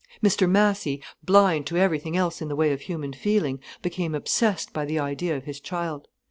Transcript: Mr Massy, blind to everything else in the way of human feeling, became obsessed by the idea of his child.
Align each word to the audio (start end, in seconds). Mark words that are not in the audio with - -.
Mr 0.23 0.49
Massy, 0.49 0.99
blind 1.23 1.67
to 1.67 1.77
everything 1.77 2.17
else 2.17 2.41
in 2.41 2.47
the 2.47 2.55
way 2.55 2.73
of 2.73 2.81
human 2.81 3.13
feeling, 3.13 3.59
became 3.83 4.15
obsessed 4.15 4.73
by 4.73 4.83
the 4.83 4.97
idea 4.97 5.37
of 5.37 5.43
his 5.45 5.59
child. 5.59 6.07